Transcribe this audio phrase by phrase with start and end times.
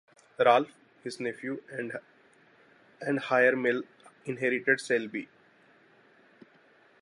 [0.39, 0.71] Ralph,
[1.03, 1.95] his nephew and
[3.29, 3.83] heir male
[4.25, 5.27] inherited Saleby.